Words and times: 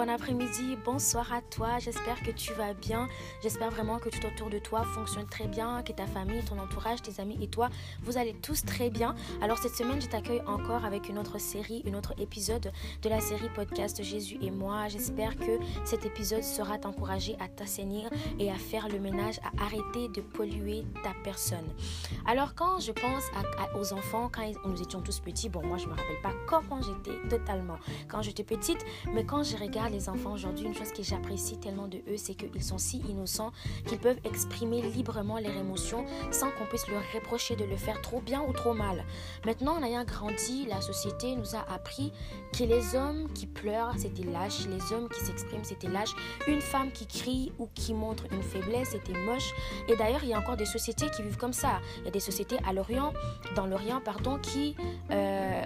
bon 0.00 0.08
après-midi, 0.08 0.78
bonsoir 0.82 1.30
à 1.30 1.42
toi. 1.42 1.78
J'espère 1.78 2.22
que 2.22 2.30
tu 2.30 2.54
vas 2.54 2.72
bien. 2.72 3.06
J'espère 3.42 3.70
vraiment 3.70 3.98
que 3.98 4.08
tout 4.08 4.26
autour 4.26 4.48
de 4.48 4.58
toi 4.58 4.82
fonctionne 4.82 5.26
très 5.26 5.46
bien, 5.46 5.82
que 5.82 5.92
ta 5.92 6.06
famille, 6.06 6.42
ton 6.42 6.58
entourage, 6.58 7.02
tes 7.02 7.20
amis 7.20 7.36
et 7.42 7.48
toi, 7.48 7.68
vous 8.02 8.16
allez 8.16 8.32
tous 8.32 8.64
très 8.64 8.88
bien. 8.88 9.14
Alors 9.42 9.58
cette 9.58 9.74
semaine, 9.74 10.00
je 10.00 10.06
t'accueille 10.06 10.40
encore 10.46 10.86
avec 10.86 11.10
une 11.10 11.18
autre 11.18 11.38
série, 11.38 11.84
un 11.86 11.92
autre 11.92 12.14
épisode 12.18 12.72
de 13.02 13.08
la 13.10 13.20
série 13.20 13.50
podcast 13.54 14.02
Jésus 14.02 14.38
et 14.40 14.50
moi. 14.50 14.88
J'espère 14.88 15.36
que 15.36 15.58
cet 15.84 16.06
épisode 16.06 16.44
sera 16.44 16.78
t'encourager 16.78 17.36
à 17.38 17.48
t'assainir 17.48 18.08
et 18.38 18.50
à 18.50 18.56
faire 18.56 18.88
le 18.88 19.00
ménage, 19.00 19.38
à 19.40 19.64
arrêter 19.64 20.08
de 20.08 20.22
polluer 20.22 20.82
ta 21.02 21.12
personne. 21.24 21.68
Alors 22.24 22.54
quand 22.54 22.80
je 22.80 22.92
pense 22.92 23.24
aux 23.78 23.92
enfants, 23.92 24.30
quand 24.32 24.50
nous 24.64 24.80
étions 24.80 25.02
tous 25.02 25.20
petits, 25.20 25.50
bon 25.50 25.62
moi 25.62 25.76
je 25.76 25.84
me 25.84 25.90
rappelle 25.90 26.22
pas 26.22 26.32
comment 26.46 26.80
j'étais 26.80 27.18
totalement 27.28 27.76
quand 28.08 28.22
j'étais 28.22 28.44
petite, 28.44 28.82
mais 29.12 29.24
quand 29.26 29.42
je 29.42 29.58
regarde 29.58 29.89
les 29.90 30.08
enfants 30.08 30.32
aujourd'hui, 30.32 30.66
une 30.66 30.74
chose 30.74 30.92
que 30.92 31.02
j'apprécie 31.02 31.58
tellement 31.58 31.88
de 31.88 31.98
eux, 32.08 32.16
c'est 32.16 32.34
qu'ils 32.34 32.62
sont 32.62 32.78
si 32.78 32.98
innocents 33.08 33.52
qu'ils 33.86 33.98
peuvent 33.98 34.20
exprimer 34.24 34.82
librement 34.82 35.38
leurs 35.38 35.56
émotions 35.56 36.04
sans 36.30 36.50
qu'on 36.52 36.66
puisse 36.66 36.88
leur 36.88 37.02
reprocher 37.14 37.56
de 37.56 37.64
le 37.64 37.76
faire 37.76 38.00
trop 38.00 38.20
bien 38.20 38.42
ou 38.42 38.52
trop 38.52 38.74
mal. 38.74 39.04
Maintenant, 39.44 39.76
en 39.76 39.82
ayant 39.82 40.04
grandi, 40.04 40.66
la 40.66 40.80
société 40.80 41.36
nous 41.36 41.54
a 41.54 41.64
appris 41.72 42.12
que 42.56 42.64
les 42.64 42.94
hommes 42.94 43.28
qui 43.32 43.46
pleurent, 43.46 43.94
c'était 43.98 44.24
lâche, 44.24 44.66
les 44.66 44.92
hommes 44.92 45.08
qui 45.08 45.20
s'expriment, 45.20 45.64
c'était 45.64 45.88
lâche, 45.88 46.14
une 46.46 46.60
femme 46.60 46.90
qui 46.92 47.06
crie 47.06 47.52
ou 47.58 47.68
qui 47.74 47.94
montre 47.94 48.24
une 48.30 48.42
faiblesse, 48.42 48.90
c'était 48.90 49.18
moche. 49.18 49.52
Et 49.88 49.96
d'ailleurs, 49.96 50.22
il 50.22 50.30
y 50.30 50.34
a 50.34 50.38
encore 50.38 50.56
des 50.56 50.66
sociétés 50.66 51.06
qui 51.10 51.22
vivent 51.22 51.36
comme 51.36 51.52
ça. 51.52 51.80
Il 51.98 52.04
y 52.04 52.08
a 52.08 52.12
des 52.12 52.20
sociétés 52.20 52.56
à 52.66 52.72
l'Orient, 52.72 53.12
dans 53.56 53.66
l'Orient, 53.66 54.00
pardon, 54.00 54.38
qui 54.38 54.76
euh, 55.10 55.64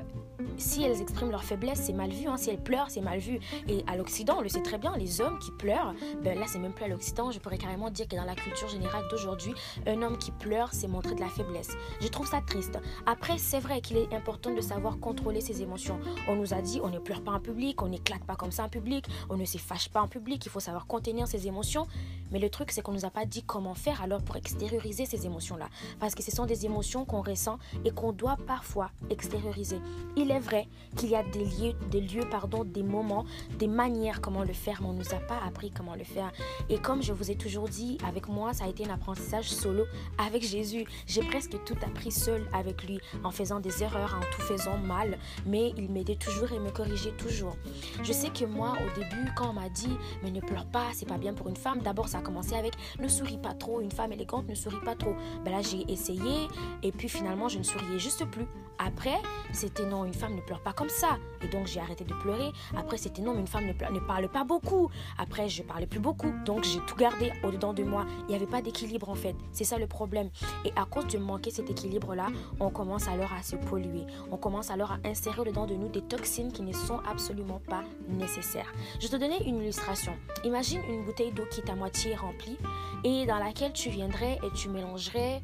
si 0.56 0.82
elles 0.82 1.00
expriment 1.00 1.30
leur 1.30 1.44
faiblesse, 1.44 1.80
c'est 1.82 1.92
mal 1.92 2.10
vu. 2.10 2.28
Hein. 2.28 2.36
Si 2.36 2.50
elles 2.50 2.62
pleurent, 2.62 2.90
c'est 2.90 3.00
mal 3.00 3.18
vu. 3.18 3.38
Et 3.68 3.84
à 3.86 3.96
l'Occident, 3.96 4.36
on 4.38 4.42
le 4.42 4.48
sait 4.48 4.62
très 4.62 4.78
bien, 4.78 4.96
les 4.96 5.20
hommes 5.20 5.38
qui 5.38 5.50
pleurent, 5.52 5.94
ben 6.22 6.38
là, 6.38 6.46
c'est 6.48 6.58
même 6.58 6.72
plus 6.72 6.84
à 6.84 6.88
l'Occident. 6.88 7.30
Je 7.30 7.38
pourrais 7.38 7.58
carrément 7.58 7.90
dire 7.90 8.08
que 8.08 8.16
dans 8.16 8.24
la 8.24 8.34
culture 8.34 8.68
générale 8.68 9.04
d'aujourd'hui, 9.10 9.54
un 9.86 10.02
homme 10.02 10.18
qui 10.18 10.30
pleure, 10.30 10.70
c'est 10.72 10.88
montrer 10.88 11.14
de 11.14 11.20
la 11.20 11.28
faiblesse. 11.28 11.70
Je 12.00 12.08
trouve 12.08 12.26
ça 12.26 12.40
triste. 12.40 12.78
Après, 13.06 13.38
c'est 13.38 13.60
vrai 13.60 13.80
qu'il 13.80 13.96
est 13.96 14.12
important 14.14 14.54
de 14.54 14.60
savoir 14.60 14.98
contrôler 14.98 15.40
ses 15.40 15.62
émotions. 15.62 15.98
On 16.28 16.36
nous 16.36 16.54
a 16.54 16.60
dit, 16.60 16.80
on 16.82 16.88
ne 16.88 16.98
pleure 16.98 17.22
pas 17.22 17.32
en 17.32 17.40
public, 17.40 17.82
on 17.82 17.88
n'éclate 17.88 18.24
pas 18.24 18.36
comme 18.36 18.52
ça 18.52 18.64
en 18.64 18.68
public, 18.68 19.06
on 19.28 19.36
ne 19.36 19.44
se 19.44 19.58
fâche 19.58 19.88
pas 19.88 20.00
en 20.00 20.08
public, 20.08 20.44
il 20.44 20.50
faut 20.50 20.60
savoir 20.60 20.86
contenir 20.86 21.28
ses 21.28 21.46
émotions. 21.46 21.86
Mais 22.30 22.38
le 22.38 22.50
truc, 22.50 22.70
c'est 22.70 22.82
qu'on 22.82 22.92
nous 22.92 23.04
a 23.04 23.10
pas 23.10 23.26
dit 23.26 23.42
comment 23.42 23.74
faire 23.74 24.02
alors 24.02 24.22
pour 24.22 24.36
extérioriser 24.36 25.06
ces 25.06 25.26
émotions-là. 25.26 25.68
Parce 26.00 26.14
que 26.14 26.22
ce 26.22 26.30
sont 26.30 26.46
des 26.46 26.66
émotions 26.66 27.04
qu'on 27.04 27.22
ressent 27.22 27.58
et 27.84 27.90
qu'on 27.90 28.12
doit 28.12 28.36
parfois 28.46 28.90
extérioriser. 29.10 29.78
Il 30.16 30.30
est 30.30 30.33
vrai 30.38 30.68
qu'il 30.96 31.10
y 31.10 31.16
a 31.16 31.22
des 31.22 31.44
lieux, 31.44 31.72
des 31.90 32.00
lieux, 32.00 32.28
pardon, 32.30 32.64
des 32.64 32.82
moments, 32.82 33.24
des 33.58 33.68
manières 33.68 34.20
comment 34.20 34.44
le 34.44 34.52
faire, 34.52 34.80
mais 34.80 34.88
on 34.88 34.92
nous 34.92 35.14
a 35.14 35.18
pas 35.18 35.38
appris 35.46 35.70
comment 35.70 35.94
le 35.94 36.04
faire. 36.04 36.32
Et 36.68 36.78
comme 36.78 37.02
je 37.02 37.12
vous 37.12 37.30
ai 37.30 37.36
toujours 37.36 37.68
dit, 37.68 37.98
avec 38.06 38.28
moi, 38.28 38.52
ça 38.52 38.64
a 38.64 38.68
été 38.68 38.86
un 38.86 38.94
apprentissage 38.94 39.50
solo 39.50 39.84
avec 40.18 40.42
Jésus. 40.42 40.84
J'ai 41.06 41.22
presque 41.22 41.62
tout 41.64 41.76
appris 41.86 42.12
seul 42.12 42.46
avec 42.52 42.84
lui, 42.84 43.00
en 43.22 43.30
faisant 43.30 43.60
des 43.60 43.82
erreurs, 43.82 44.16
en 44.16 44.34
tout 44.34 44.42
faisant 44.42 44.78
mal, 44.78 45.18
mais 45.46 45.72
il 45.76 45.90
m'aidait 45.90 46.16
toujours 46.16 46.52
et 46.52 46.58
me 46.58 46.70
corrigeait 46.70 47.12
toujours. 47.12 47.56
Je 48.02 48.12
sais 48.12 48.30
que 48.30 48.44
moi, 48.44 48.72
au 48.72 48.98
début, 48.98 49.32
quand 49.36 49.50
on 49.50 49.54
m'a 49.54 49.68
dit, 49.68 49.96
mais 50.22 50.30
ne 50.30 50.40
pleure 50.40 50.66
pas, 50.66 50.86
c'est 50.92 51.08
pas 51.08 51.18
bien 51.18 51.34
pour 51.34 51.48
une 51.48 51.56
femme, 51.56 51.80
d'abord 51.80 52.08
ça 52.08 52.18
a 52.18 52.22
commencé 52.22 52.54
avec 52.54 52.74
ne 52.98 53.08
souris 53.08 53.38
pas 53.38 53.54
trop, 53.54 53.80
une 53.80 53.90
femme 53.92 54.12
élégante 54.12 54.48
ne 54.48 54.54
sourit 54.54 54.84
pas 54.84 54.94
trop. 54.94 55.14
Ben 55.44 55.50
là, 55.50 55.62
j'ai 55.62 55.90
essayé, 55.90 56.48
et 56.82 56.92
puis 56.92 57.08
finalement, 57.08 57.48
je 57.48 57.58
ne 57.58 57.62
souriais 57.62 57.98
juste 57.98 58.24
plus. 58.26 58.46
Après, 58.78 59.18
c'était 59.52 59.86
non, 59.86 60.04
une 60.04 60.14
femme 60.14 60.23
ne 60.28 60.40
pleure 60.40 60.60
pas 60.60 60.72
comme 60.72 60.88
ça. 60.88 61.18
Et 61.42 61.48
donc, 61.48 61.66
j'ai 61.66 61.80
arrêté 61.80 62.04
de 62.04 62.14
pleurer. 62.14 62.52
Après, 62.76 62.96
c'était 62.96 63.22
non, 63.22 63.34
mais 63.34 63.40
une 63.40 63.46
femme 63.46 63.66
ne, 63.66 63.72
ne 63.72 64.00
parle 64.00 64.28
pas 64.28 64.44
beaucoup. 64.44 64.90
Après, 65.18 65.48
je 65.48 65.62
parlais 65.62 65.86
plus 65.86 66.00
beaucoup. 66.00 66.32
Donc, 66.44 66.64
j'ai 66.64 66.80
tout 66.86 66.96
gardé 66.96 67.32
au-dedans 67.42 67.72
de 67.72 67.82
moi. 67.82 68.06
Il 68.22 68.26
n'y 68.28 68.34
avait 68.34 68.46
pas 68.46 68.62
d'équilibre, 68.62 69.08
en 69.08 69.14
fait. 69.14 69.36
C'est 69.52 69.64
ça 69.64 69.78
le 69.78 69.86
problème. 69.86 70.30
Et 70.64 70.72
à 70.76 70.84
cause 70.84 71.06
de 71.06 71.18
manquer 71.18 71.50
cet 71.50 71.70
équilibre-là, 71.70 72.28
on 72.60 72.70
commence 72.70 73.08
alors 73.08 73.32
à 73.32 73.42
se 73.42 73.56
polluer. 73.56 74.06
On 74.30 74.36
commence 74.36 74.70
alors 74.70 74.92
à 74.92 74.98
insérer 75.04 75.40
au-dedans 75.40 75.66
de 75.66 75.74
nous 75.74 75.88
des 75.88 76.02
toxines 76.02 76.52
qui 76.52 76.62
ne 76.62 76.72
sont 76.72 77.00
absolument 77.08 77.60
pas 77.68 77.84
nécessaires. 78.08 78.72
Je 79.00 79.08
te 79.08 79.16
donnais 79.16 79.42
une 79.46 79.60
illustration. 79.60 80.12
Imagine 80.44 80.80
une 80.88 81.04
bouteille 81.04 81.32
d'eau 81.32 81.44
qui 81.50 81.60
est 81.60 81.70
à 81.70 81.74
moitié 81.74 82.14
remplie 82.14 82.58
et 83.04 83.26
dans 83.26 83.38
laquelle 83.38 83.72
tu 83.72 83.90
viendrais 83.90 84.38
et 84.42 84.50
tu 84.54 84.68
mélangerais, 84.68 85.42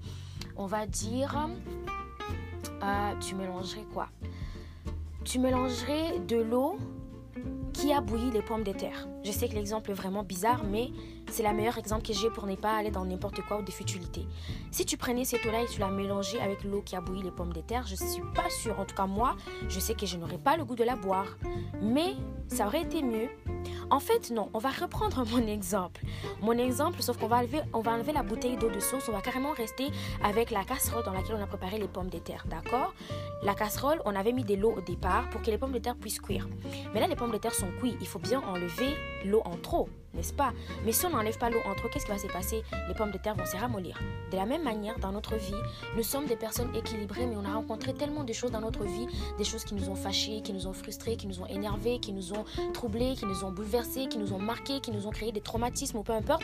on 0.57 0.67
va 0.67 0.87
dire, 0.87 1.49
ah, 2.81 3.13
tu 3.21 3.35
mélangerais 3.35 3.85
quoi? 3.93 4.09
Tu 5.25 5.39
mélangerais 5.39 6.19
de 6.27 6.37
l'eau 6.37 6.79
qui 7.73 7.93
a 7.93 8.01
bouilli 8.01 8.31
les 8.31 8.43
pommes 8.43 8.65
de 8.65 8.73
terre. 8.73 9.07
Je 9.23 9.31
sais 9.31 9.49
que 9.49 9.55
l'exemple 9.55 9.91
est 9.91 9.95
vraiment 9.95 10.23
bizarre, 10.23 10.65
mais 10.65 10.91
c'est 11.31 11.43
le 11.43 11.55
meilleur 11.55 11.79
exemple 11.79 12.03
que 12.03 12.13
j'ai 12.13 12.31
pour 12.31 12.47
ne 12.47 12.57
pas 12.57 12.73
aller 12.73 12.91
dans 12.91 13.05
n'importe 13.05 13.41
quoi 13.43 13.59
ou 13.59 13.63
des 13.63 13.73
futilités. 13.73 14.27
Si 14.71 14.85
tu 14.85 14.97
prenais 14.97 15.25
cette 15.25 15.45
eau-là 15.47 15.63
et 15.63 15.67
tu 15.67 15.79
la 15.79 15.89
mélangeais 15.89 16.41
avec 16.41 16.65
l'eau 16.65 16.83
qui 16.83 16.97
a 16.97 17.01
bouilli 17.01 17.23
les 17.23 17.31
pommes 17.31 17.53
de 17.53 17.61
terre, 17.61 17.87
je 17.87 18.03
ne 18.03 18.09
suis 18.09 18.23
pas 18.35 18.49
sûre. 18.49 18.81
En 18.81 18.85
tout 18.85 18.95
cas, 18.95 19.07
moi, 19.07 19.37
je 19.69 19.79
sais 19.79 19.95
que 19.95 20.07
je 20.07 20.17
n'aurais 20.17 20.39
pas 20.39 20.57
le 20.57 20.65
goût 20.65 20.75
de 20.75 20.85
la 20.85 20.97
boire. 20.97 21.37
Mais 21.81 22.15
ça 22.49 22.67
aurait 22.67 22.83
été 22.83 23.03
mieux 23.03 23.29
en 23.91 24.01
fait, 24.01 24.31
non, 24.31 24.49
on 24.55 24.59
va 24.59 24.71
reprendre 24.71 25.25
mon 25.31 25.47
exemple. 25.47 26.03
Mon 26.43 26.53
exemple, 26.53 27.03
sauf 27.03 27.19
qu'on 27.19 27.27
va 27.27 27.39
enlever, 27.39 27.61
va 27.73 27.93
enlever 27.93 28.13
la 28.13 28.23
bouteille 28.23 28.57
d'eau 28.57 28.71
de 28.71 28.81
sauce, 28.81 29.09
on 29.09 29.13
va 29.13 29.21
carrément 29.21 29.53
rester 29.53 29.89
avec 30.23 30.51
la 30.51 30.65
casserole 30.65 31.05
dans 31.05 31.13
laquelle 31.13 31.37
on 31.39 31.43
a 31.43 31.47
préparé 31.47 31.79
les 31.79 31.89
pommes 31.89 32.11
de 32.11 32.19
terre, 32.19 32.45
d'accord? 32.49 32.95
La 33.43 33.55
casserole, 33.55 34.01
on 34.05 34.15
avait 34.15 34.33
mis 34.33 34.45
de 34.45 34.55
l'eau 34.55 34.75
au 34.77 34.81
départ 34.81 35.29
pour 35.31 35.43
que 35.43 35.51
les 35.51 35.59
pommes 35.59 35.73
de 35.73 35.79
terre 35.79 35.97
puissent 35.97 36.21
cuire. 36.21 36.49
Mais 36.95 37.01
là, 37.01 37.07
les 37.07 37.17
pommes 37.17 37.33
de 37.33 37.39
terre 37.39 37.55
sont 37.55 37.71
cuites, 37.79 37.97
il 38.01 38.07
faut 38.07 38.19
bien 38.19 38.41
enlever 38.41 38.95
l'eau 39.25 39.43
en 39.45 39.57
trop 39.57 39.89
n'est-ce 40.15 40.33
pas? 40.33 40.53
Mais 40.85 40.93
si 40.93 41.07
on 41.07 41.11
n'enlève 41.11 41.39
pas 41.39 41.51
l'eau 41.51 41.61
entre 41.67 41.87
eux, 41.87 41.91
qu'est-ce 41.93 42.05
qui 42.05 42.11
va 42.11 42.19
se 42.19 42.27
passer? 42.27 42.63
Les 42.89 42.95
pommes 42.95 43.13
de 43.13 43.19
terre 43.19 43.35
vont 43.35 43.47
se 43.47 43.57
ramollir. 43.57 43.99
De 44.31 44.37
la 44.37 44.47
même 44.47 44.63
manière, 44.63 44.99
dans 44.99 45.13
notre 45.13 45.37
vie, 45.37 45.55
nous 45.97 46.03
sommes 46.03 46.27
des 46.27 46.37
personnes 46.37 46.75
équilibrées, 46.75 47.27
mais 47.27 47.37
on 47.37 47.45
a 47.45 47.55
rencontré 47.55 47.95
tellement 47.95 48.25
de 48.25 48.33
choses 48.33 48.51
dans 48.51 48.61
notre 48.61 48.85
vie, 48.85 49.07
des 49.39 49.45
choses 49.45 49.65
qui 49.65 49.75
nous 49.75 49.89
ont 49.89 49.95
fâchés, 49.95 50.41
qui 50.43 50.53
nous 50.53 50.67
ont 50.67 50.73
frustrés, 50.73 51.17
qui 51.17 51.27
nous 51.27 51.41
ont 51.41 51.47
énervés, 51.47 52.01
qui 52.01 52.13
nous 52.13 52.33
ont 52.33 52.45
troublés, 52.73 53.15
qui 53.15 53.27
nous 53.27 53.45
ont 53.45 53.53
bouleversés, 53.53 53.80
qui 54.09 54.19
nous 54.19 54.33
ont 54.33 54.39
marqués, 54.39 54.81
qui 54.81 54.91
nous 54.91 55.07
ont 55.07 55.11
créé 55.11 55.33
des 55.33 55.41
traumatismes 55.41 55.99
ou 55.99 56.03
peu 56.03 56.13
importe, 56.13 56.43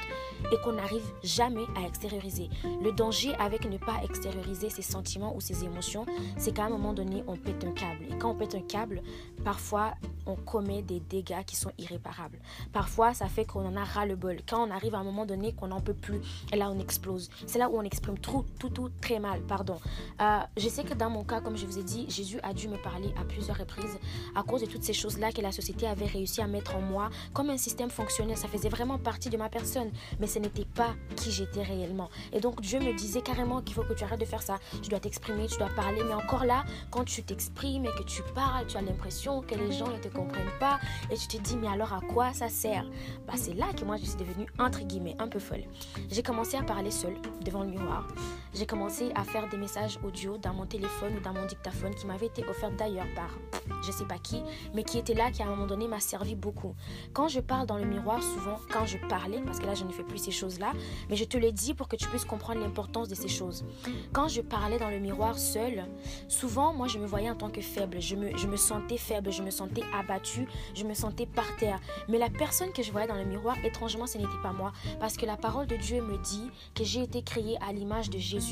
et 0.53 0.57
qu'on 0.63 0.73
n'arrive 0.73 1.05
jamais 1.23 1.65
à 1.77 1.87
extérioriser. 1.87 2.49
Le 2.83 2.93
danger 2.93 3.35
avec 3.37 3.69
ne 3.69 3.79
pas 3.79 4.03
extérioriser 4.05 4.71
ses 4.71 4.83
sentiments 4.83 5.35
ou 5.37 5.41
ses 5.41 5.65
émotions, 5.65 6.07
c'est 6.39 6.53
qu'à 6.53 6.65
un 6.65 6.71
moment 6.71 6.93
donné, 6.93 7.23
on 7.27 7.37
pète 7.37 7.65
un 7.65 7.73
câble. 7.73 8.05
Et 8.11 8.19
quand 8.19 8.31
on 8.31 8.35
pète 8.35 8.55
un 8.55 8.63
câble, 8.63 9.03
parfois, 9.45 9.95
on 10.26 10.37
commet 10.37 10.82
des 10.82 11.00
dégâts 11.00 11.44
qui 11.47 11.56
sont 11.56 11.72
irréparables. 11.78 12.38
Parfois, 12.72 13.14
ça 13.14 13.26
fait 13.26 13.44
qu'on 13.44 13.66
en 13.66 13.76
a 13.76 13.84
ras 13.84 14.06
le 14.06 14.16
bol. 14.16 14.38
Quand 14.48 14.66
on 14.66 14.70
arrive 14.70 14.94
à 14.94 14.98
un 14.98 15.04
moment 15.04 15.26
donné 15.26 15.53
qu'on 15.53 15.69
n'en 15.69 15.81
peut 15.81 15.94
plus, 15.94 16.20
et 16.53 16.56
là, 16.56 16.70
on 16.70 16.78
explose. 16.78 17.31
C'est 17.47 17.59
là 17.59 17.70
où 17.70 17.78
on 17.78 17.82
exprime 17.82 18.19
tout, 18.19 18.44
tout, 18.59 18.70
tout 18.70 18.91
très 19.00 19.19
mal. 19.19 19.41
Pardon. 19.42 19.78
Euh, 20.20 20.41
je 20.56 20.69
sais 20.69 20.84
que 20.84 20.94
dans 20.94 21.10
mon 21.10 21.25
cas, 21.25 21.41
comme 21.41 21.56
je 21.56 21.66
vous 21.66 21.78
ai 21.78 21.82
dit, 21.82 22.06
Jésus 22.09 22.41
a 22.42 22.53
dû 22.53 22.69
me 22.69 22.76
parler 22.76 23.12
à 23.20 23.25
plusieurs 23.25 23.59
reprises 23.59 23.98
à 24.34 24.42
cause 24.42 24.62
de 24.62 24.66
toutes 24.66 24.82
ces 24.82 24.92
choses-là 24.92 25.32
que 25.32 25.41
la 25.41 25.53
société 25.53 25.87
avait 25.87 26.06
réussi 26.06 26.41
à 26.41 26.47
mettre 26.47 26.76
en 26.76 26.81
moi 26.81 27.10
comme 27.32 27.50
un 27.50 27.56
système 27.56 27.91
fonctionnel. 27.91 28.37
Ça 28.37 28.48
faisait 28.48 28.69
vraiment 28.69 28.98
partie 28.98 29.31
de 29.31 29.37
ma 29.37 29.48
personne, 29.48 29.91
mais 30.20 30.26
ce 30.26 30.38
n'était 30.38 30.64
pas 30.64 30.94
qui 31.16 31.31
j'étais 31.31 31.62
réellement. 31.62 32.08
Et 32.32 32.41
donc, 32.41 32.60
Dieu 32.60 32.81
me 32.81 32.97
disait 32.97 33.22
carrément 33.22 33.62
qu'il 33.62 33.75
faut 33.75 33.82
que 33.82 33.94
tu 33.94 34.04
arrêtes 34.04 34.20
de 34.20 34.25
faire 34.25 34.43
ça. 34.43 34.58
Tu 34.82 34.88
dois 34.88 35.00
t'exprimer, 35.00 35.47
tu 35.47 35.58
dois 35.58 35.70
parler, 35.75 36.03
mais 36.04 36.14
encore 36.14 36.44
là, 36.44 36.64
quand 36.91 37.04
tu 37.04 37.22
t'exprimes 37.22 37.84
et 37.84 37.93
que 37.98 38.04
tu 38.04 38.22
parles, 38.34 38.66
tu 38.66 38.76
as 38.76 38.82
l'impression 38.82 39.43
que 39.43 39.54
les 39.54 39.72
gens 39.72 39.88
ne 39.88 39.98
te 39.98 40.08
comprennent 40.16 40.59
pas 40.59 40.78
et 41.10 41.16
tu 41.16 41.27
te 41.28 41.37
dis 41.38 41.56
mais 41.56 41.69
alors 41.69 41.93
à 41.93 42.00
quoi 42.00 42.32
ça 42.32 42.49
sert? 42.49 42.84
Bah, 43.27 43.34
C'est 43.37 43.54
là 43.54 43.66
que 43.77 43.84
moi 43.84 43.97
je 43.97 44.04
suis 44.04 44.16
devenue 44.19 44.47
entre 44.59 44.81
guillemets 44.81 45.16
un 45.19 45.28
peu 45.28 45.38
folle. 45.38 45.65
J'ai 46.10 46.22
commencé 46.22 46.56
à 46.56 46.62
parler 46.62 46.91
seule 46.91 47.16
devant 47.44 47.62
le 47.62 47.71
miroir. 47.71 48.06
J'ai 48.56 48.65
commencé 48.65 49.12
à 49.15 49.22
faire 49.22 49.50
des 49.50 49.59
messages 49.59 49.99
audio 50.03 50.39
dans 50.39 50.55
mon 50.55 50.65
téléphone 50.65 51.14
ou 51.19 51.20
dans 51.20 51.35
mon 51.35 51.44
dictaphone 51.44 51.94
qui 51.94 52.06
m'avait 52.06 52.29
été 52.29 52.43
offert 52.49 52.70
d'ailleurs 52.70 53.06
par 53.14 53.29
je 53.85 53.93
sais 53.93 54.06
pas 54.06 54.19
qui, 54.19 54.43
mais 54.75 54.82
qui 54.82 54.97
était 54.97 55.12
là, 55.12 55.31
qui 55.31 55.43
à 55.43 55.47
un 55.47 55.50
moment 55.50 55.67
donné 55.67 55.88
m'a 55.88 56.00
servi 56.00 56.35
beaucoup. 56.35 56.75
Quand 57.12 57.29
je 57.29 57.41
parle 57.41 57.67
dans 57.67 57.76
le 57.76 57.85
miroir, 57.85 58.23
souvent, 58.23 58.56
quand 58.73 58.87
je 58.87 58.97
parlais, 59.08 59.41
parce 59.44 59.61
que 59.61 59.67
là 59.67 59.75
je 59.75 59.85
ne 59.85 59.93
fais 59.93 60.05
plus 60.05 60.19
ces 60.19 60.31
choses-là, 60.31 60.73
mais 61.11 61.17
je 61.17 61.25
te 61.25 61.37
l'ai 61.37 61.53
dit 61.53 61.75
pour 61.75 61.87
que 61.87 61.97
tu 61.97 62.08
puisses 62.08 62.25
comprendre 62.25 62.61
l'importance 62.61 63.08
de 63.08 63.14
ces 63.14 63.29
choses. 63.29 63.64
Quand 64.12 64.29
je 64.29 64.41
parlais 64.41 64.79
dans 64.79 64.88
le 64.88 64.99
miroir 64.99 65.38
seule, 65.38 65.85
souvent 66.29 66.73
moi 66.73 66.88
je 66.88 66.99
me 66.99 67.06
voyais 67.06 67.29
en 67.29 67.35
tant 67.35 67.50
que 67.50 67.61
faible, 67.61 68.00
je 68.00 68.17
me, 68.17 68.35
je 68.37 68.47
me 68.47 68.56
sentais 68.56 68.97
faible, 68.97 69.31
je 69.32 69.43
me 69.43 69.50
sentais 69.50 69.85
abattue, 69.94 70.49
je 70.75 70.85
me 70.85 70.94
sentais 70.94 71.26
par 71.26 71.56
terre. 71.56 71.81
Mais 72.08 72.17
la 72.17 72.31
personne 72.31 72.73
que 72.73 72.82
je 72.82 72.91
voyais 72.91 73.06
dans 73.06 73.17
le 73.17 73.26
miroir, 73.26 73.56
étrangement, 73.64 74.06
ce 74.06 74.17
n'était 74.17 74.43
pas 74.43 74.53
moi, 74.53 74.73
parce 74.99 75.19
que 75.19 75.26
la 75.26 75.37
parole 75.37 75.67
de 75.67 75.76
Dieu 75.76 76.00
me 76.00 76.17
dit 76.19 76.50
que 76.75 76.85
j'ai 76.85 77.03
été 77.03 77.23
créée 77.23 77.58
à 77.61 77.73
l'image 77.73 78.08
de 78.08 78.19
Jésus. 78.19 78.45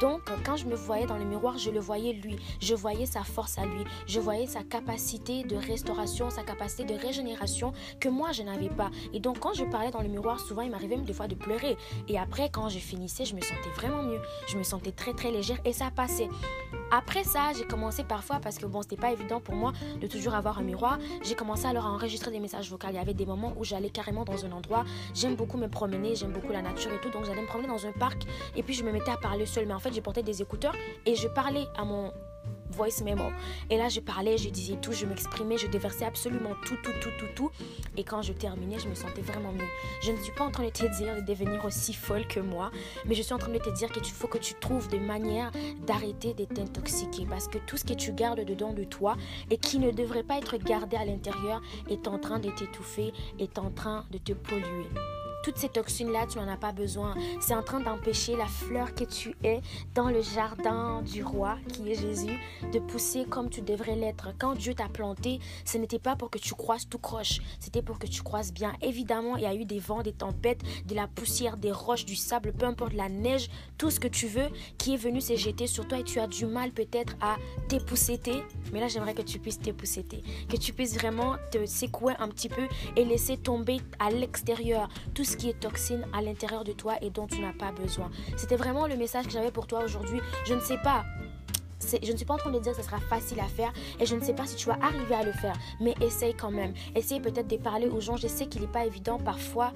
Donc, 0.00 0.22
quand 0.44 0.56
je 0.56 0.66
me 0.66 0.74
voyais 0.74 1.06
dans 1.06 1.18
le 1.18 1.24
miroir, 1.24 1.58
je 1.58 1.70
le 1.70 1.80
voyais 1.80 2.12
lui, 2.12 2.36
je 2.60 2.74
voyais 2.74 3.06
sa 3.06 3.22
force 3.22 3.58
à 3.58 3.66
lui, 3.66 3.84
je 4.06 4.20
voyais 4.20 4.46
sa 4.46 4.62
capacité 4.62 5.44
de 5.44 5.56
restauration, 5.56 6.30
sa 6.30 6.42
capacité 6.42 6.84
de 6.84 6.94
régénération 6.94 7.72
que 8.00 8.08
moi 8.08 8.32
je 8.32 8.42
n'avais 8.42 8.70
pas. 8.70 8.90
Et 9.12 9.20
donc, 9.20 9.38
quand 9.40 9.54
je 9.54 9.64
parlais 9.64 9.90
dans 9.90 10.02
le 10.02 10.08
miroir, 10.08 10.40
souvent 10.40 10.62
il 10.62 10.70
m'arrivait 10.70 10.96
même 10.96 11.04
des 11.04 11.12
fois 11.12 11.28
de 11.28 11.34
pleurer. 11.34 11.76
Et 12.08 12.18
après, 12.18 12.50
quand 12.50 12.68
je 12.68 12.78
finissais, 12.78 13.24
je 13.24 13.34
me 13.34 13.40
sentais 13.40 13.70
vraiment 13.76 14.02
mieux. 14.02 14.20
Je 14.48 14.56
me 14.56 14.62
sentais 14.62 14.92
très 14.92 15.12
très 15.12 15.30
légère 15.30 15.58
et 15.64 15.72
ça 15.72 15.90
passait. 15.90 16.28
Après 16.90 17.24
ça, 17.24 17.52
j'ai 17.56 17.64
commencé 17.64 18.02
parfois, 18.02 18.40
parce 18.40 18.58
que 18.58 18.66
bon, 18.66 18.82
c'était 18.82 18.96
pas 18.96 19.12
évident 19.12 19.40
pour 19.40 19.54
moi 19.54 19.72
de 20.00 20.06
toujours 20.06 20.34
avoir 20.34 20.58
un 20.58 20.62
miroir, 20.62 20.98
j'ai 21.22 21.34
commencé 21.34 21.66
alors 21.66 21.86
à 21.86 21.90
enregistrer 21.90 22.30
des 22.30 22.40
messages 22.40 22.68
vocaux. 22.68 22.88
Il 22.90 22.96
y 22.96 22.98
avait 22.98 23.14
des 23.14 23.26
moments 23.26 23.52
où 23.56 23.64
j'allais 23.64 23.90
carrément 23.90 24.24
dans 24.24 24.44
un 24.44 24.52
endroit, 24.52 24.84
j'aime 25.14 25.36
beaucoup 25.36 25.56
me 25.56 25.68
promener, 25.68 26.16
j'aime 26.16 26.32
beaucoup 26.32 26.52
la 26.52 26.62
nature 26.62 26.92
et 26.92 27.00
tout, 27.00 27.10
donc 27.10 27.24
j'allais 27.24 27.42
me 27.42 27.46
promener 27.46 27.68
dans 27.68 27.86
un 27.86 27.92
parc 27.92 28.22
et 28.56 28.62
puis 28.62 28.74
je 28.74 28.82
me 28.82 28.90
mettais 28.90 29.10
à 29.10 29.16
parler 29.16 29.46
seul. 29.46 29.66
Mais 29.66 29.74
en 29.74 29.78
fait, 29.78 29.92
j'ai 29.92 30.00
porté 30.00 30.22
des 30.22 30.42
écouteurs 30.42 30.74
et 31.06 31.14
je 31.14 31.28
parlais 31.28 31.66
à 31.76 31.84
mon 31.84 32.12
voice 32.70 33.02
memo. 33.04 33.30
Et 33.68 33.76
là, 33.76 33.88
je 33.88 34.00
parlais, 34.00 34.38
je 34.38 34.48
disais 34.48 34.76
tout, 34.76 34.92
je 34.92 35.06
m'exprimais, 35.06 35.58
je 35.58 35.66
déversais 35.66 36.04
absolument 36.04 36.54
tout, 36.64 36.76
tout, 36.82 36.92
tout, 37.00 37.10
tout, 37.18 37.26
tout. 37.34 37.50
Et 37.96 38.04
quand 38.04 38.22
je 38.22 38.32
terminais, 38.32 38.78
je 38.78 38.88
me 38.88 38.94
sentais 38.94 39.22
vraiment 39.22 39.52
mieux. 39.52 39.68
Je 40.02 40.12
ne 40.12 40.16
suis 40.18 40.32
pas 40.32 40.44
en 40.44 40.50
train 40.50 40.64
de 40.64 40.70
te 40.70 40.86
dire 40.98 41.16
de 41.16 41.20
devenir 41.20 41.64
aussi 41.64 41.92
folle 41.92 42.26
que 42.26 42.40
moi, 42.40 42.70
mais 43.06 43.14
je 43.14 43.22
suis 43.22 43.34
en 43.34 43.38
train 43.38 43.52
de 43.52 43.58
te 43.58 43.70
dire 43.70 43.90
qu'il 43.90 44.04
faut 44.04 44.28
que 44.28 44.38
tu 44.38 44.54
trouves 44.54 44.88
des 44.88 45.00
manières 45.00 45.50
d'arrêter 45.86 46.34
d'être 46.34 46.58
intoxiqué. 46.58 47.26
Parce 47.28 47.48
que 47.48 47.58
tout 47.58 47.76
ce 47.76 47.84
que 47.84 47.94
tu 47.94 48.12
gardes 48.12 48.44
dedans 48.44 48.72
de 48.72 48.84
toi 48.84 49.16
et 49.50 49.56
qui 49.56 49.78
ne 49.78 49.90
devrait 49.90 50.22
pas 50.22 50.38
être 50.38 50.56
gardé 50.56 50.96
à 50.96 51.04
l'intérieur 51.04 51.60
est 51.88 52.08
en 52.08 52.18
train 52.18 52.38
de 52.38 52.50
t'étouffer, 52.50 53.12
est 53.38 53.58
en 53.58 53.70
train 53.70 54.04
de 54.10 54.18
te 54.18 54.32
polluer. 54.32 54.86
Toutes 55.42 55.56
ces 55.56 55.70
toxines-là, 55.70 56.26
tu 56.26 56.38
n'en 56.38 56.48
as 56.48 56.58
pas 56.58 56.72
besoin. 56.72 57.14
C'est 57.40 57.54
en 57.54 57.62
train 57.62 57.80
d'empêcher 57.80 58.36
la 58.36 58.46
fleur 58.46 58.94
que 58.94 59.04
tu 59.04 59.34
es 59.42 59.60
dans 59.94 60.10
le 60.10 60.20
jardin 60.20 61.00
du 61.02 61.24
roi, 61.24 61.56
qui 61.72 61.90
est 61.90 61.94
Jésus, 61.94 62.38
de 62.72 62.78
pousser 62.78 63.24
comme 63.24 63.48
tu 63.48 63.62
devrais 63.62 63.96
l'être. 63.96 64.34
Quand 64.38 64.54
Dieu 64.54 64.74
t'a 64.74 64.88
planté, 64.88 65.40
ce 65.64 65.78
n'était 65.78 65.98
pas 65.98 66.14
pour 66.14 66.30
que 66.30 66.38
tu 66.38 66.54
croises 66.54 66.86
tout 66.88 66.98
croche, 66.98 67.40
c'était 67.58 67.80
pour 67.80 67.98
que 67.98 68.06
tu 68.06 68.22
croises 68.22 68.52
bien. 68.52 68.74
Évidemment, 68.82 69.36
il 69.36 69.42
y 69.42 69.46
a 69.46 69.54
eu 69.54 69.64
des 69.64 69.78
vents, 69.78 70.02
des 70.02 70.12
tempêtes, 70.12 70.60
de 70.86 70.94
la 70.94 71.06
poussière, 71.06 71.56
des 71.56 71.72
roches, 71.72 72.04
du 72.04 72.16
sable, 72.16 72.52
peu 72.52 72.66
importe 72.66 72.92
la 72.92 73.08
neige, 73.08 73.48
tout 73.78 73.90
ce 73.90 73.98
que 73.98 74.08
tu 74.08 74.26
veux, 74.26 74.48
qui 74.76 74.94
est 74.94 74.98
venu 74.98 75.22
se 75.22 75.36
jeter 75.36 75.66
sur 75.66 75.88
toi 75.88 75.98
et 75.98 76.04
tu 76.04 76.20
as 76.20 76.26
du 76.26 76.44
mal 76.44 76.70
peut-être 76.70 77.14
à 77.20 77.36
t'épousseter. 77.68 78.44
Mais 78.72 78.80
là, 78.80 78.88
j'aimerais 78.88 79.14
que 79.14 79.22
tu 79.22 79.38
puisses 79.38 79.58
t'épousseter, 79.58 80.22
que 80.48 80.56
tu 80.56 80.74
puisses 80.74 80.94
vraiment 80.94 81.36
te 81.50 81.64
secouer 81.64 82.14
un 82.18 82.28
petit 82.28 82.48
peu 82.48 82.68
et 82.96 83.04
laisser 83.04 83.38
tomber 83.38 83.78
à 83.98 84.10
l'extérieur 84.10 84.88
tout 85.14 85.24
qui 85.36 85.50
est 85.50 85.60
toxine 85.60 86.06
à 86.12 86.22
l'intérieur 86.22 86.64
de 86.64 86.72
toi 86.72 86.94
et 87.02 87.10
dont 87.10 87.26
tu 87.26 87.40
n'as 87.40 87.52
pas 87.52 87.72
besoin. 87.72 88.10
C'était 88.36 88.56
vraiment 88.56 88.86
le 88.86 88.96
message 88.96 89.26
que 89.26 89.32
j'avais 89.32 89.50
pour 89.50 89.66
toi 89.66 89.84
aujourd'hui. 89.84 90.20
Je 90.46 90.54
ne 90.54 90.60
sais 90.60 90.78
pas 90.78 91.04
je 92.02 92.12
ne 92.12 92.16
suis 92.16 92.26
pas 92.26 92.34
en 92.34 92.38
train 92.38 92.50
de 92.50 92.58
dire 92.58 92.72
que 92.72 92.78
ce 92.78 92.84
sera 92.84 93.00
facile 93.00 93.40
à 93.40 93.46
faire 93.46 93.72
et 93.98 94.06
je 94.06 94.14
ne 94.14 94.20
sais 94.20 94.34
pas 94.34 94.46
si 94.46 94.54
tu 94.54 94.66
vas 94.66 94.78
arriver 94.82 95.14
à 95.14 95.24
le 95.24 95.32
faire, 95.32 95.56
mais 95.80 95.94
essaye 96.00 96.34
quand 96.34 96.50
même. 96.50 96.74
Essaye 96.94 97.20
peut-être 97.20 97.48
de 97.48 97.56
parler 97.56 97.88
aux 97.88 98.00
gens. 98.00 98.16
Je 98.16 98.28
sais 98.28 98.46
qu'il 98.46 98.60
n'est 98.60 98.68
pas 98.68 98.84
évident 98.84 99.18
parfois 99.18 99.72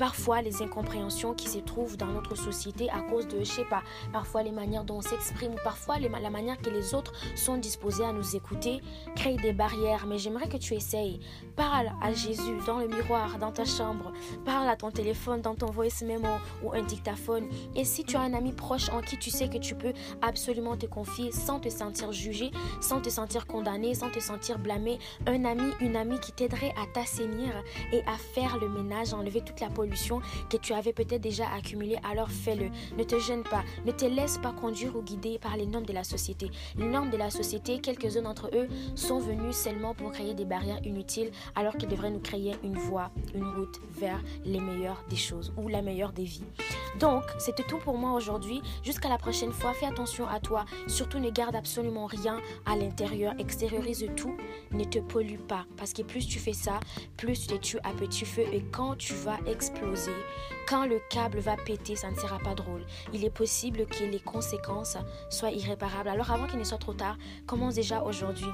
parfois 0.00 0.40
les 0.40 0.62
incompréhensions 0.62 1.34
qui 1.34 1.46
se 1.46 1.58
trouvent 1.58 1.98
dans 1.98 2.06
notre 2.06 2.34
société 2.34 2.88
à 2.88 3.02
cause 3.02 3.28
de, 3.28 3.40
je 3.40 3.44
sais 3.44 3.66
pas, 3.66 3.82
parfois 4.14 4.42
les 4.42 4.50
manières 4.50 4.82
dont 4.82 4.96
on 4.96 5.02
s'exprime 5.02 5.54
parfois 5.62 5.98
la 5.98 6.30
manière 6.30 6.56
que 6.56 6.70
les 6.70 6.94
autres 6.94 7.12
sont 7.36 7.58
disposés 7.58 8.06
à 8.06 8.12
nous 8.12 8.34
écouter, 8.34 8.80
créent 9.14 9.36
des 9.36 9.52
barrières. 9.52 10.06
Mais 10.06 10.16
j'aimerais 10.16 10.48
que 10.48 10.56
tu 10.56 10.72
essayes. 10.72 11.20
Parle 11.54 11.90
à 12.00 12.14
Jésus 12.14 12.56
dans 12.66 12.78
le 12.78 12.88
miroir, 12.88 13.36
dans 13.38 13.52
ta 13.52 13.66
chambre. 13.66 14.10
Parle 14.46 14.68
à 14.68 14.76
ton 14.76 14.90
téléphone, 14.90 15.42
dans 15.42 15.54
ton 15.54 15.66
voice 15.66 16.02
memo 16.02 16.38
ou 16.62 16.72
un 16.72 16.82
dictaphone. 16.82 17.46
Et 17.76 17.84
si 17.84 18.02
tu 18.02 18.16
as 18.16 18.20
un 18.20 18.32
ami 18.32 18.52
proche 18.52 18.88
en 18.88 19.02
qui 19.02 19.18
tu 19.18 19.28
sais 19.28 19.50
que 19.50 19.58
tu 19.58 19.74
peux 19.74 19.92
absolument 20.22 20.78
te 20.78 20.86
confier 20.86 21.30
sans 21.30 21.60
te 21.60 21.68
sentir 21.68 22.10
jugé, 22.10 22.52
sans 22.80 23.02
te 23.02 23.10
sentir 23.10 23.46
condamné, 23.46 23.94
sans 23.94 24.08
te 24.08 24.20
sentir 24.20 24.58
blâmé, 24.58 24.98
un 25.26 25.44
ami, 25.44 25.72
une 25.80 25.96
amie 25.96 26.20
qui 26.20 26.32
t'aiderait 26.32 26.72
à 26.82 26.86
t'assainir 26.94 27.52
et 27.92 28.00
à 28.06 28.16
faire 28.16 28.56
le 28.56 28.70
ménage, 28.70 29.12
enlever 29.12 29.42
toute 29.42 29.60
la 29.60 29.68
pollution 29.68 29.89
que 30.48 30.56
tu 30.56 30.72
avais 30.72 30.92
peut-être 30.92 31.20
déjà 31.20 31.44
accumulé, 31.52 31.96
alors 32.08 32.30
fais-le. 32.30 32.70
Ne 32.96 33.04
te 33.04 33.18
gêne 33.18 33.42
pas. 33.42 33.62
Ne 33.84 33.92
te 33.92 34.04
laisse 34.04 34.38
pas 34.38 34.52
conduire 34.52 34.96
ou 34.96 35.02
guider 35.02 35.38
par 35.38 35.56
les 35.56 35.66
normes 35.66 35.86
de 35.86 35.92
la 35.92 36.04
société. 36.04 36.50
Les 36.76 36.86
normes 36.86 37.10
de 37.10 37.16
la 37.16 37.30
société, 37.30 37.80
quelques-uns 37.80 38.22
d'entre 38.22 38.50
eux 38.54 38.68
sont 38.94 39.18
venus 39.18 39.56
seulement 39.56 39.94
pour 39.94 40.12
créer 40.12 40.34
des 40.34 40.44
barrières 40.44 40.80
inutiles, 40.84 41.30
alors 41.54 41.76
qu'ils 41.76 41.88
devraient 41.88 42.10
nous 42.10 42.20
créer 42.20 42.54
une 42.62 42.76
voie, 42.76 43.10
une 43.34 43.46
route 43.46 43.80
vers 43.98 44.20
les 44.44 44.60
meilleures 44.60 45.04
des 45.08 45.16
choses 45.16 45.52
ou 45.56 45.68
la 45.68 45.82
meilleure 45.82 46.12
des 46.12 46.24
vies. 46.24 46.44
Donc, 46.98 47.22
c'était 47.38 47.62
tout 47.62 47.78
pour 47.78 47.96
moi 47.96 48.12
aujourd'hui. 48.12 48.62
Jusqu'à 48.82 49.08
la 49.08 49.18
prochaine 49.18 49.52
fois, 49.52 49.72
fais 49.72 49.86
attention 49.86 50.26
à 50.26 50.40
toi. 50.40 50.64
Surtout, 50.88 51.18
ne 51.18 51.30
garde 51.30 51.54
absolument 51.54 52.06
rien 52.06 52.40
à 52.66 52.76
l'intérieur. 52.76 53.34
Extériorise 53.38 54.04
tout. 54.16 54.36
Ne 54.72 54.84
te 54.84 54.98
pollue 54.98 55.38
pas. 55.38 55.66
Parce 55.76 55.92
que 55.92 56.02
plus 56.02 56.26
tu 56.26 56.38
fais 56.38 56.52
ça, 56.52 56.80
plus 57.16 57.40
tu 57.40 57.46
te 57.46 57.54
tues 57.54 57.78
à 57.84 57.92
petit 57.92 58.24
feu. 58.24 58.44
Et 58.52 58.62
quand 58.72 58.96
tu 58.96 59.14
vas 59.14 59.38
quand 60.70 60.86
le 60.86 61.00
câble 61.10 61.40
va 61.40 61.56
péter, 61.56 61.96
ça 61.96 62.12
ne 62.12 62.16
sera 62.16 62.38
pas 62.38 62.54
drôle. 62.54 62.84
Il 63.12 63.24
est 63.24 63.30
possible 63.30 63.86
que 63.86 64.04
les 64.04 64.20
conséquences 64.20 64.96
soient 65.28 65.50
irréparables. 65.50 66.08
Alors, 66.08 66.30
avant 66.30 66.46
qu'il 66.46 66.60
ne 66.60 66.64
soit 66.64 66.78
trop 66.78 66.94
tard, 66.94 67.16
commence 67.46 67.74
déjà 67.74 68.02
aujourd'hui 68.02 68.46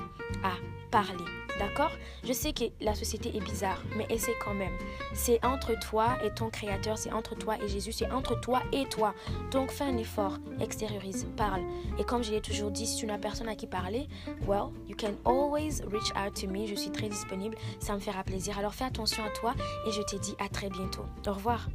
à 0.43 0.53
parler. 0.91 1.25
D'accord? 1.59 1.91
Je 2.25 2.33
sais 2.33 2.53
que 2.53 2.65
la 2.81 2.95
société 2.95 3.35
est 3.35 3.45
bizarre, 3.45 3.83
mais 3.97 4.07
essaie 4.11 4.35
quand 4.45 4.55
même. 4.55 4.73
C'est 5.15 5.45
entre 5.45 5.79
toi 5.79 6.19
et 6.23 6.31
ton 6.31 6.51
Créateur, 6.51 6.99
c'est 6.99 7.13
entre 7.13 7.35
toi 7.35 7.57
et 7.63 7.69
Jésus, 7.69 7.93
c'est 7.93 8.11
entre 8.11 8.39
toi 8.41 8.63
et 8.73 8.87
toi. 8.87 9.15
Donc 9.51 9.71
fais 9.71 9.85
un 9.85 9.97
effort, 9.97 10.39
extériorise, 10.61 11.27
parle. 11.37 11.63
Et 11.99 12.05
comme 12.05 12.23
je 12.23 12.31
l'ai 12.31 12.43
toujours 12.43 12.71
dit, 12.71 12.87
si 12.87 12.97
tu 12.97 13.07
n'as 13.07 13.19
personne 13.19 13.49
à 13.49 13.55
qui 13.55 13.67
parler, 13.67 14.07
well, 14.47 14.69
you 14.87 14.95
can 14.99 15.15
always 15.25 15.83
reach 15.91 16.13
out 16.15 16.35
to 16.35 16.47
me. 16.47 16.67
Je 16.67 16.75
suis 16.75 16.93
très 16.93 17.09
disponible, 17.09 17.57
ça 17.81 17.95
me 17.95 18.01
fera 18.01 18.23
plaisir. 18.23 18.59
Alors 18.59 18.75
fais 18.75 18.85
attention 18.85 19.25
à 19.25 19.31
toi 19.31 19.55
et 19.87 19.93
je 19.93 20.03
te 20.03 20.17
dis 20.17 20.35
à 20.39 20.51
très 20.51 20.69
bientôt. 20.69 21.06
Au 21.27 21.33
revoir. 21.33 21.69